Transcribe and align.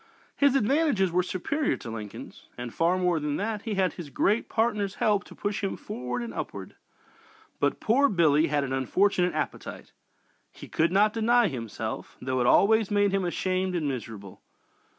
His 0.35 0.55
advantages 0.55 1.11
were 1.11 1.21
superior 1.21 1.77
to 1.77 1.91
Lincoln's. 1.91 2.47
And 2.57 2.73
far 2.73 2.97
more 2.97 3.19
than 3.19 3.35
that, 3.35 3.61
he 3.61 3.75
had 3.75 3.93
his 3.93 4.09
great 4.09 4.49
partner's 4.49 4.95
help 4.95 5.23
to 5.25 5.35
push 5.35 5.63
him 5.63 5.77
forward 5.77 6.23
and 6.23 6.33
upward. 6.33 6.75
But 7.59 7.79
"poor 7.79 8.09
Billy" 8.09 8.47
had 8.47 8.63
an 8.63 8.73
unfortunate 8.73 9.35
appetite. 9.35 9.91
He 10.51 10.67
could 10.67 10.91
not 10.91 11.13
deny 11.13 11.49
himself, 11.49 12.17
though 12.19 12.39
it 12.41 12.47
always 12.47 12.89
made 12.89 13.11
him 13.11 13.25
ashamed 13.25 13.75
and 13.75 13.87
miserable. 13.87 14.41